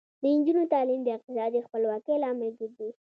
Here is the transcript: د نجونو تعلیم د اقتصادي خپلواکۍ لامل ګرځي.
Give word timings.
د 0.21 0.23
نجونو 0.35 0.63
تعلیم 0.73 1.01
د 1.03 1.07
اقتصادي 1.17 1.59
خپلواکۍ 1.67 2.15
لامل 2.23 2.51
ګرځي. 2.59 2.89